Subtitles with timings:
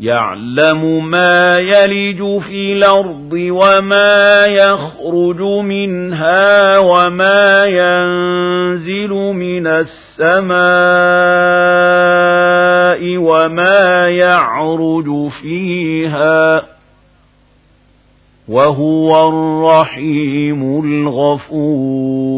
[0.00, 10.56] يعلم ما يلج في الأرض وما يخرج منها وما ينزل من السماء
[13.16, 16.62] وما يعرج فيها
[18.48, 22.36] وهو الرحيم الغفور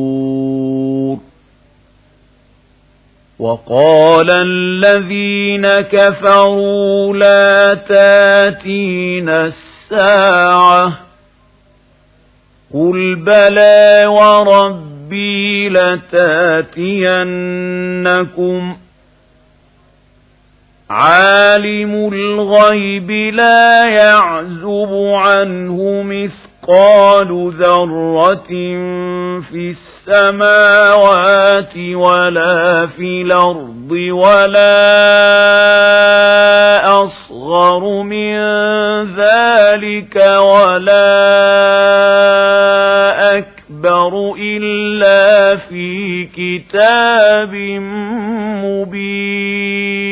[3.39, 10.99] وقال الذين كفروا لا تاتين الساعة
[12.75, 16.19] قل بلى وربي لتاتينكم
[20.91, 26.03] عالم الغيب لا يعزب عنه
[26.69, 28.49] مثقال ذرة
[29.41, 29.75] في
[30.09, 34.69] السماوات ولا في الأرض ولا
[37.03, 38.37] أصغر من
[39.17, 41.09] ذلك ولا
[43.39, 47.55] أكبر إلا في كتاب
[48.65, 50.08] مبين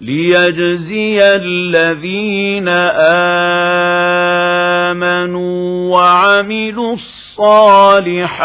[0.00, 2.68] ليجزي الذين
[4.92, 8.36] آمنوا وعملوا الصالحات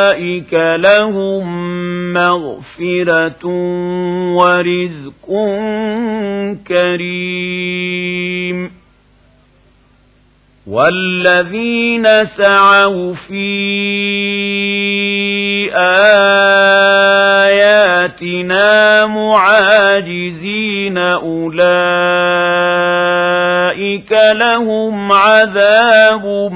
[0.00, 1.70] أولئك لهم
[2.12, 3.46] مغفرة
[4.36, 5.28] ورزق
[6.68, 8.00] كريم
[10.66, 14.49] والذين سعوا في
[17.44, 21.60] آياتنا معاجزين أولئك
[24.32, 26.52] لهم عذاب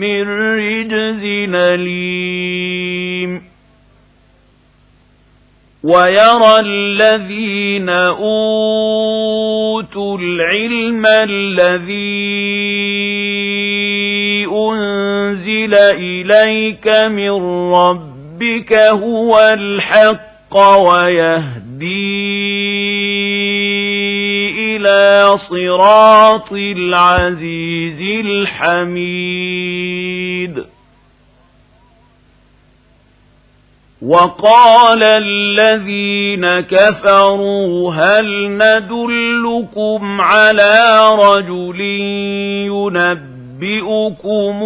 [0.00, 0.28] من
[0.58, 3.42] رجز أليم.
[5.84, 9.38] ويرى الذين أوتوا
[10.18, 12.28] العلم الذي
[14.46, 17.30] أنزل إليك من
[17.72, 18.17] ربك
[18.74, 22.08] هو الحق ويهدي
[24.76, 29.68] إلى صراط العزيز الحميد.
[34.02, 41.80] وقال الذين كفروا هل ندلكم على رجل
[43.62, 44.62] ينبئكم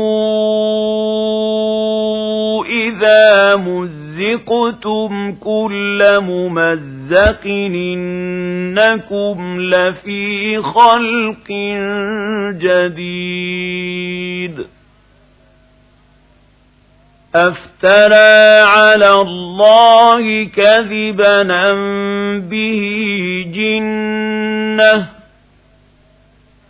[2.67, 11.49] إذا مزقتم كل ممزق إنكم لفي خلق
[12.61, 13.93] جديد.
[17.35, 21.43] أفترى على الله كذبا
[22.39, 22.83] به
[23.55, 25.22] جنة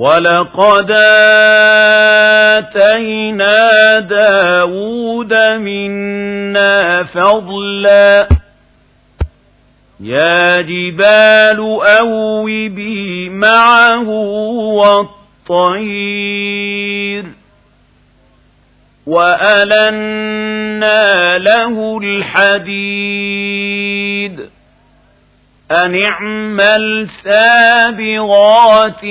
[0.00, 0.90] ولقد
[2.56, 8.28] آتينا داود منا فضلا
[10.00, 11.60] يا جبال
[12.00, 14.08] أوبي معه
[15.48, 17.24] والطير
[20.00, 20.58] وألنا
[21.38, 23.40] له الحديد
[25.70, 29.04] أن اعمل سابغات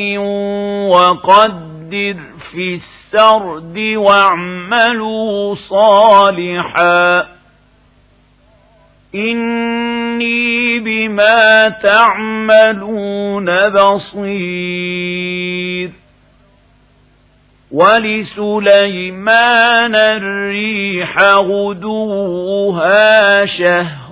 [0.90, 2.18] وقدر
[2.52, 7.28] في السرد واعملوا صالحا
[9.16, 15.30] إني بما تعملون بصير
[17.72, 19.36] ولسليمان
[19.96, 24.10] الريح غدوها شهر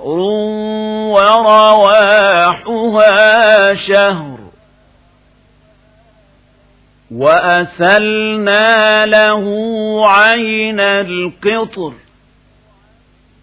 [2.77, 4.37] ورواحها شهر
[7.11, 9.43] وأسلنا له
[10.09, 11.93] عين القطر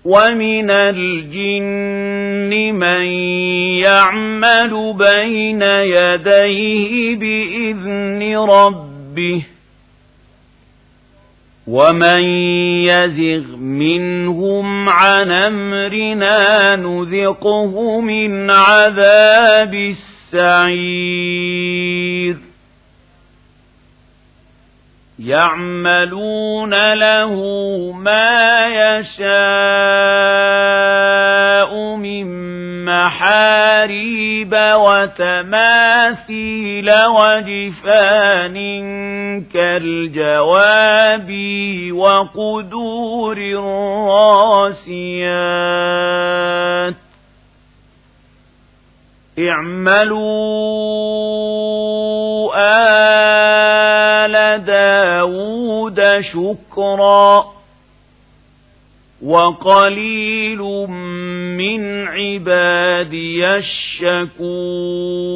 [0.05, 3.05] ومن الجن من
[3.81, 9.43] يعمل بين يديه بإذن ربه
[11.67, 12.23] ومن
[12.85, 19.75] يزغ منهم عن أمرنا نذقه من عذاب
[20.35, 21.94] السعير
[25.25, 27.35] يعملون له
[27.93, 29.25] ما يشاء
[31.97, 32.27] من
[32.85, 36.09] محاريب وتماثيل
[37.07, 38.57] وجفان
[39.55, 41.31] كالجواب
[41.93, 44.85] وقدور الراسيات.
[49.39, 50.45] اعملوا
[52.57, 53.84] آل
[54.67, 57.55] داود شكرا
[59.23, 60.59] وقليل
[61.59, 65.35] من عبادي الشكور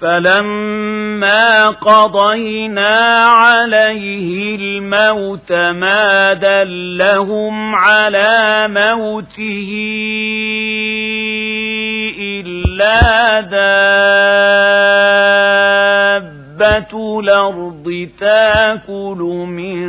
[0.00, 9.70] فلما قضينا عليه الموت ما دلهم على موته
[12.20, 13.40] إلا
[16.94, 19.86] الأرض تأكل من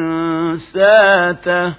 [0.58, 1.74] ساته.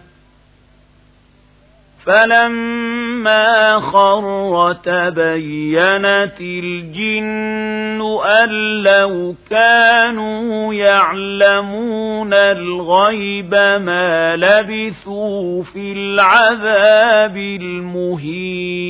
[2.06, 8.48] فلما خر تبينت الجن أن
[8.82, 18.84] لو كانوا يعلمون الغيب ما لبثوا في العذاب المهين.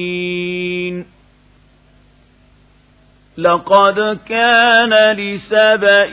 [3.38, 6.12] لقد كان لسبإ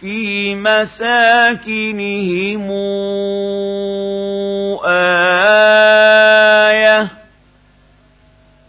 [0.00, 2.70] في مساكنهم
[4.86, 7.08] آية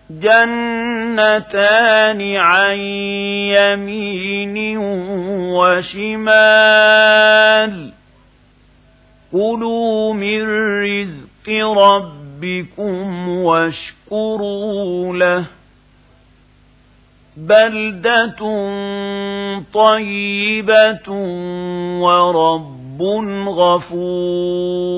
[0.09, 2.77] جنتان عن
[3.53, 4.77] يمين
[5.53, 7.13] وشمال.
[9.31, 10.41] كلوا من
[10.83, 15.45] رزق ربكم واشكروا له.
[17.37, 18.39] بلدة
[19.73, 21.09] طيبة
[22.01, 23.01] ورب
[23.49, 24.95] غفور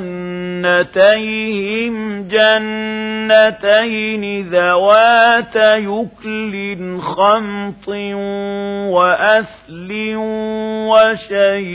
[2.27, 7.87] جنتين ذوات يكل خمط
[8.89, 10.15] وأثل
[10.85, 11.65] وشيء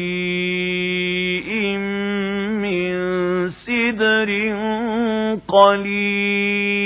[2.62, 2.90] من
[3.50, 4.30] سدر
[5.48, 6.80] قليل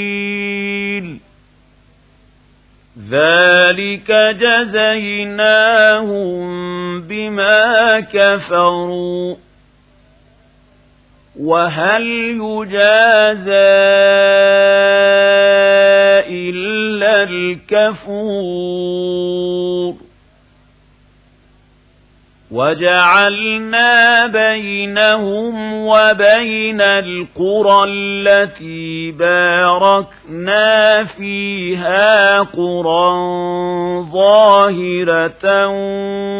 [3.10, 5.74] ذلك جزيناهم
[7.00, 9.36] بما كفروا.
[11.40, 12.02] وهل
[12.42, 13.50] يجازى
[16.30, 18.34] إلا الكفور
[22.54, 33.14] وجعلنا بينهم وبين القرى التي باركنا فيها قرى
[34.12, 35.66] ظاهرة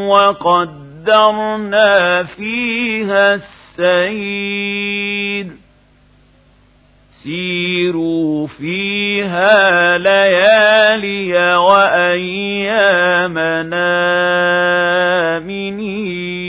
[0.09, 5.47] وقدرنا فيها السير.
[7.23, 12.55] سيروا فيها ليالي وأيامنا.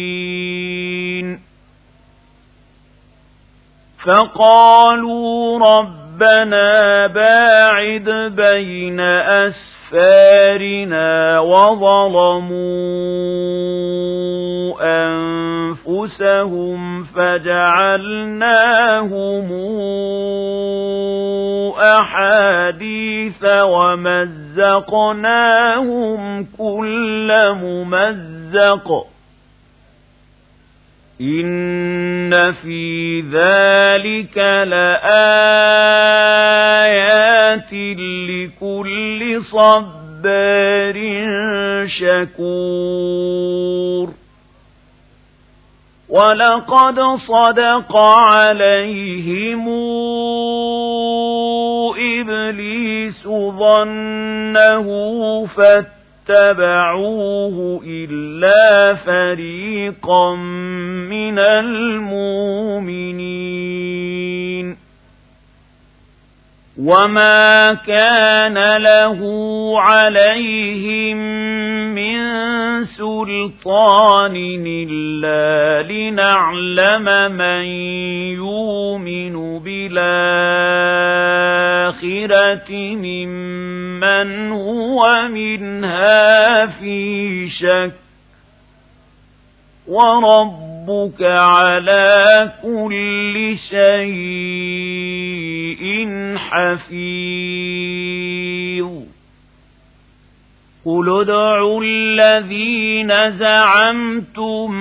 [0.05, 1.27] آمنين
[4.05, 8.99] فقالوا ربنا باعد بين
[9.89, 11.09] أسفارنا
[11.39, 12.75] وظلموا
[15.87, 17.95] أنفسهم فجعلناهم
[21.79, 24.57] أحاديث ومزقناهم
[26.57, 29.07] كل ممزق.
[31.21, 34.93] إن في ذلك لآيات
[37.73, 40.05] لكل صبار
[41.85, 43.45] شكور.
[46.09, 49.69] ولقد صدق عليهم
[52.25, 54.87] إبليس ظنه
[55.45, 55.95] فاتقوا
[56.29, 60.35] اتبعوه إلا فريقا
[61.09, 62.05] من المؤمنين.
[66.77, 69.19] وما كان له
[69.81, 71.17] عليهم
[71.95, 72.15] من
[72.83, 74.35] سلطان
[74.67, 77.63] إلا لنعلم من
[78.35, 80.21] يؤمن بالآخرة
[82.95, 88.04] ممن هو منها في شك
[89.87, 94.95] وربك على كل شيء
[96.37, 97.55] حفيظ
[100.85, 104.71] قل ادعوا الذين زعمتم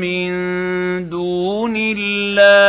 [0.00, 0.30] من
[1.08, 2.62] دون الله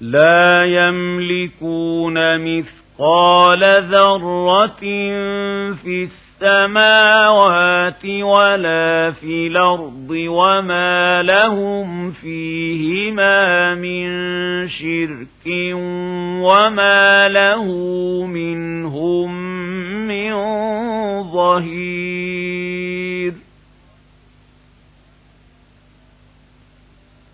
[0.00, 4.80] لا يملكون مثقال ذرة
[5.72, 14.06] في السماء السماوات ولا في الأرض وما لهم فيهما من
[14.68, 15.46] شرك
[16.44, 17.64] وما له
[18.26, 19.32] منهم
[20.08, 20.32] من
[21.32, 23.32] ظهير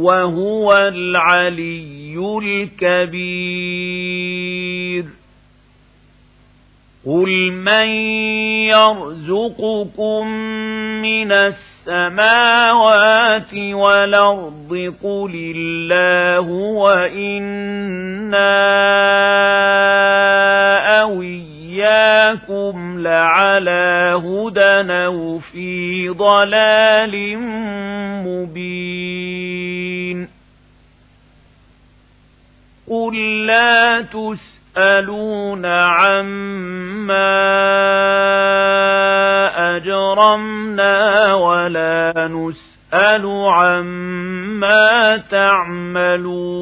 [0.00, 4.00] وهو العلي الكبير.
[7.06, 7.86] قل من
[8.68, 10.26] يرزقكم
[11.02, 18.40] من السماوات والأرض قل الله وإنا
[21.80, 27.38] أوياكم لعلى هدى أو في ضلال
[28.26, 29.60] مبين.
[32.90, 36.56] قل لا تسألون عما
[39.76, 46.60] أجرمنا ولا نسأل عما تعملون.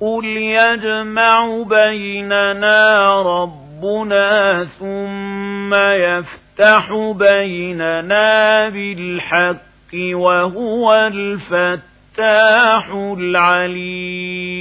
[0.00, 12.88] قل يجمع بيننا ربنا ثم يفتح بيننا بالحق وهو الفتاح
[13.18, 14.56] العليم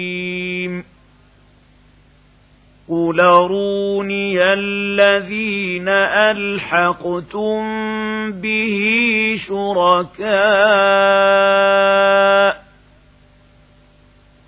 [2.89, 5.89] قل روني الذين
[6.29, 7.61] ألحقتم
[8.31, 8.77] به
[9.47, 10.25] شركاء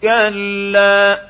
[0.02, 1.22] كلا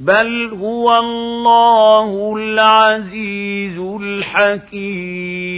[0.00, 5.54] بل هو الله العزيز الحكيم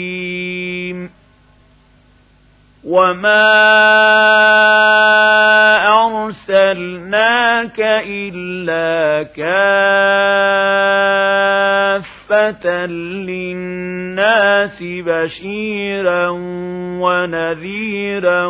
[2.85, 3.47] وما
[6.07, 9.23] أرسلناك إلا
[13.27, 16.29] للناس بشيرا
[17.01, 18.47] ونذيرا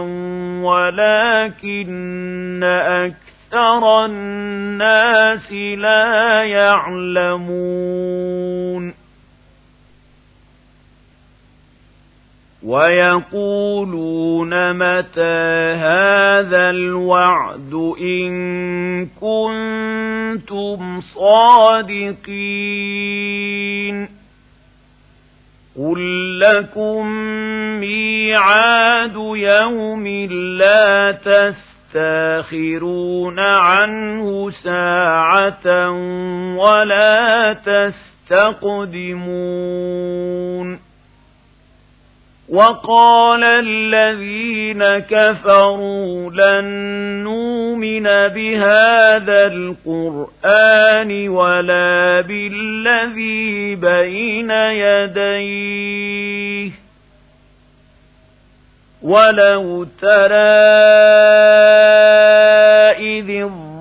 [0.62, 8.16] ولكن أكثر الناس لا يعلمون
[12.66, 22.46] ويقولون متى هذا الوعد إن كنتم صادقين
[25.78, 26.00] قل
[26.40, 27.06] لكم
[27.80, 30.06] ميعاد يوم
[30.58, 31.12] لا
[31.92, 35.90] تستاخرون عنه ساعة
[36.56, 38.86] ولا تستقدمون
[42.48, 46.64] وقال الذين كفروا لن
[47.24, 55.26] نؤمن بهذا القرآن ولا بالذي بين يديه.
[59.02, 60.36] ولو ترى
[62.98, 63.30] إذ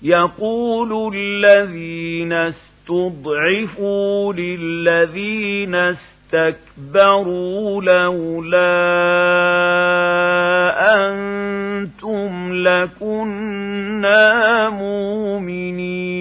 [0.04, 5.76] يقول الذين استضعفوا للذين
[6.34, 8.82] استكبروا لولا
[11.06, 16.21] أنتم لكنا مؤمنين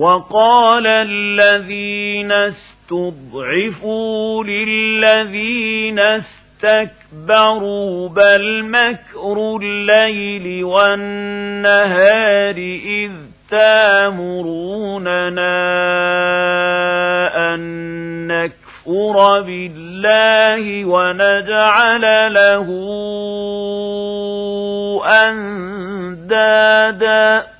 [0.00, 5.98] وقال الذين استضعفوا للذين
[6.64, 13.10] استكبروا بل مكر الليل والنهار إذ
[13.50, 15.50] تامروننا
[17.54, 17.60] أن
[18.26, 22.66] نكفر بالله ونجعل له
[26.08, 27.59] أندادا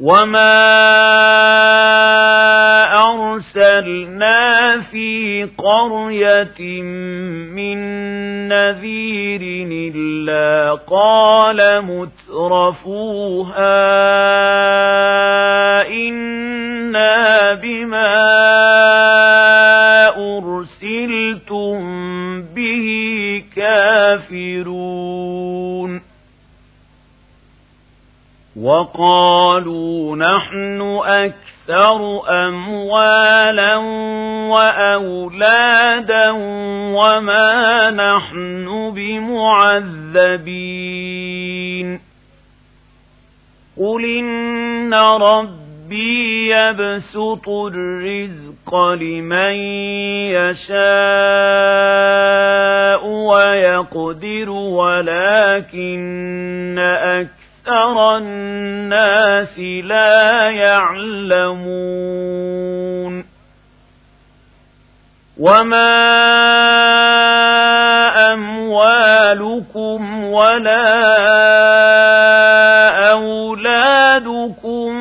[0.00, 0.74] وما
[3.34, 6.82] أرسلنا في قرية
[7.54, 7.78] من
[8.48, 9.40] نذير
[9.94, 13.44] إلا قال مترفوها
[15.88, 18.14] إنا بما
[20.16, 21.78] أرسلتم
[22.42, 22.86] به
[23.56, 25.43] كافرون
[28.64, 33.76] وقالوا نحن أكثر أموالا
[34.48, 36.30] وأولادا
[36.96, 40.44] وما نحن بمعذبين.
[43.80, 49.54] قل إن ربي يبسط الرزق لمن
[50.32, 50.84] يشاء
[53.06, 55.74] ويقدر ولكن
[56.78, 57.33] أكثر
[57.64, 61.94] أكثر الناس لا يعلمون
[65.40, 65.94] وما
[68.32, 70.84] أموالكم ولا
[73.12, 74.92] أولادكم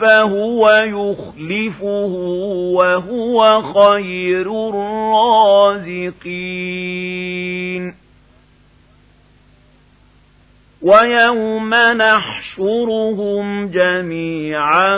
[0.00, 2.12] فهو يخلفه
[2.76, 6.16] وهو خير الرازقين
[10.82, 14.88] ويوم نحشرهم جميعا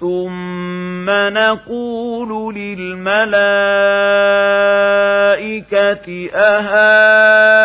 [0.00, 3.34] ثم نقول للملائكة
[6.34, 7.64] أهؤلاء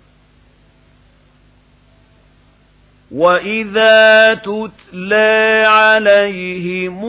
[3.15, 7.05] وَإِذَا تُتْلَى عَلَيْهِمْ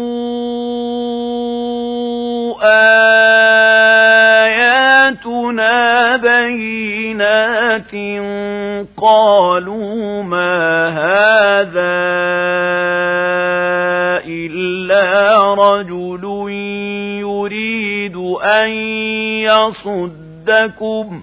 [4.83, 7.93] آيَاتُنَا بَيِّنَاتٍ
[8.97, 12.03] قَالُوا مَا هَذَا
[14.27, 16.25] إِلَّا رَجُلٌ
[17.21, 18.71] يُرِيدُ أَن
[19.47, 21.23] يَصُدَّكُمْ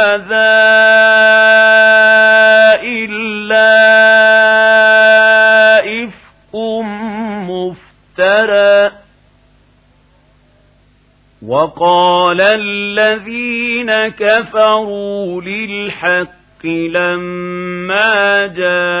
[11.51, 18.91] وقال الذين كفروا للحق لما جاءهم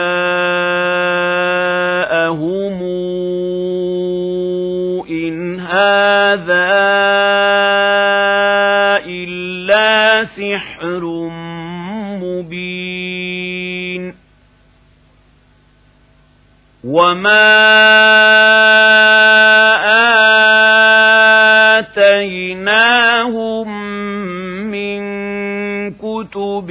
[5.09, 6.71] إن هذا
[9.07, 11.01] إلا سحر
[12.21, 14.13] مبين
[16.83, 18.70] وما
[26.01, 26.69] كتب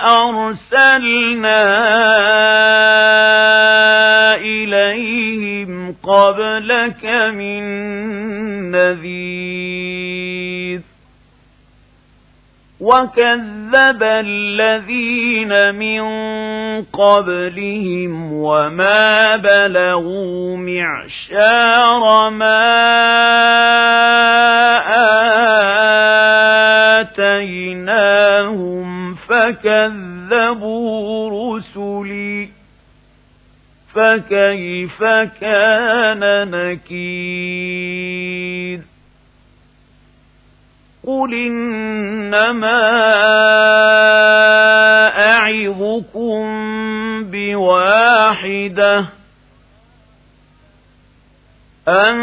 [0.05, 1.61] أرسلنا
[4.35, 7.61] إليهم قبلك من
[8.71, 10.09] نذير
[12.79, 15.99] وكذب الذين من
[16.99, 22.69] قبلهم وما بلغوا معشار ما
[27.79, 30.89] آتيناهم فكذبوا
[31.57, 32.49] رسلي
[33.93, 35.03] فكيف
[35.41, 37.99] كان نكير
[41.07, 42.79] قل إنما
[45.49, 46.43] أعظكم
[47.31, 49.05] بواحدة
[51.87, 52.15] أن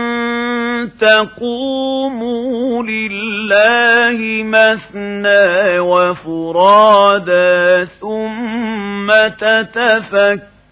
[1.00, 9.12] تقوموا لله مثنى وفرادا ثم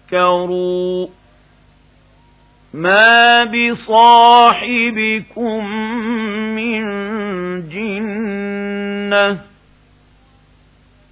[0.07, 1.07] تتفكروا
[2.73, 5.65] ما بصاحبكم
[6.55, 6.81] من
[7.69, 9.39] جنة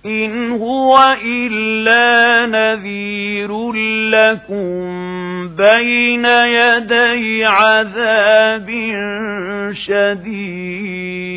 [0.06, 3.72] إن هو إلا نذير
[4.12, 8.70] لكم بين يدي عذاب
[9.86, 11.34] شديد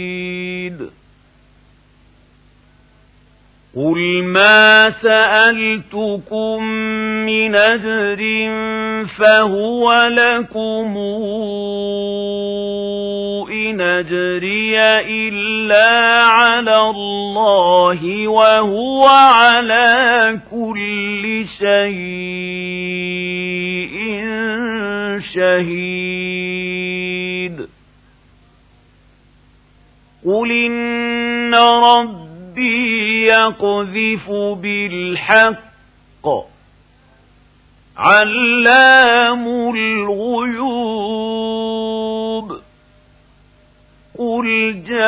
[3.76, 6.62] قل ما سألتكم
[7.26, 8.20] من أجر
[9.18, 10.96] فهو لكم
[13.52, 21.96] إن أجري إلا على الله وهو على كل شيء
[25.34, 26.46] شهيد
[30.26, 32.25] قل إن رب
[32.56, 35.66] ربي يقذف بالحق.
[37.96, 42.60] علام الغيوب.
[44.18, 45.04] قل جاء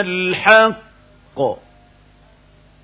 [0.00, 0.78] الحق.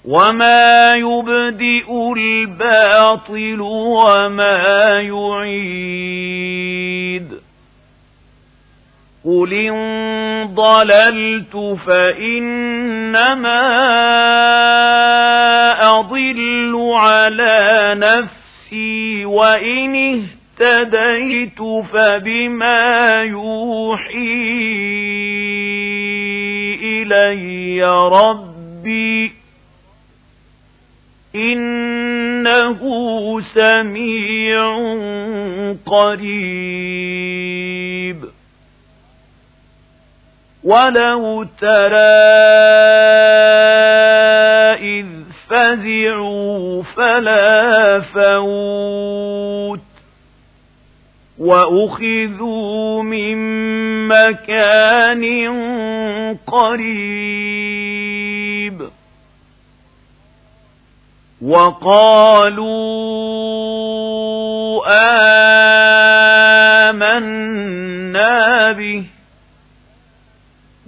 [0.04, 7.47] وما يبدئ الباطل وما يعيد.
[9.28, 13.60] قل إن ضللت فإنما
[16.00, 19.94] أضل على نفسي وإن
[20.60, 21.58] اهتديت
[21.92, 24.48] فبما يوحي
[26.82, 29.32] إلي ربي
[31.34, 32.80] إنه
[33.40, 34.78] سميع
[35.86, 37.87] قريب
[40.68, 41.98] ولو ترى
[44.76, 45.06] إذ
[45.48, 49.80] فزعوا فلا فوت
[51.38, 53.38] وأخذوا من
[54.08, 55.24] مكان
[56.46, 57.68] قريب
[61.42, 62.68] وقالوا
[66.90, 69.17] آمنا به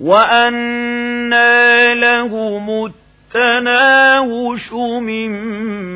[0.01, 2.91] وأنى لهم
[3.35, 5.31] التناوش من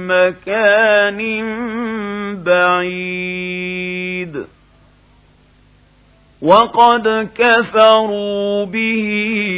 [0.06, 1.20] مكان
[2.44, 4.44] بعيد
[6.42, 9.06] وقد كفروا به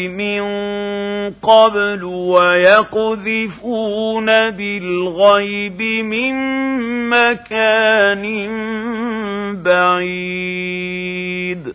[0.09, 0.42] من
[1.42, 2.66] قبل ويقذفون
[4.50, 6.35] بالغيب من
[7.09, 8.24] مكان
[9.62, 11.74] بعيد